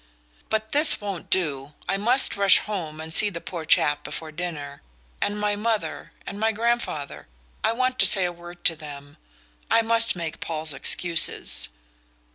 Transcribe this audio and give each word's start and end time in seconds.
"But 0.49 0.71
this 0.71 0.99
won't 0.99 1.29
do. 1.29 1.73
I 1.87 1.95
must 1.95 2.35
rush 2.35 2.57
home 2.57 2.99
and 2.99 3.13
see 3.13 3.29
the 3.29 3.39
poor 3.39 3.65
chap 3.65 4.03
before 4.03 4.31
dinner. 4.31 4.81
And 5.21 5.39
my 5.39 5.55
mother 5.55 6.11
and 6.25 6.39
my 6.39 6.51
grandfather? 6.51 7.27
I 7.63 7.73
want 7.73 7.99
to 7.99 8.07
say 8.07 8.25
a 8.25 8.31
word 8.33 8.65
to 8.65 8.75
them 8.75 9.17
I 9.69 9.83
must 9.83 10.15
make 10.15 10.39
Paul's 10.39 10.73
excuses!" 10.73 11.69